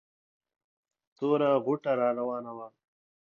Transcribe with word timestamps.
توره 1.15 1.49
غوټه 1.65 1.91
را 1.99 2.07
راوانه 2.17 2.51
وه. 2.57 2.67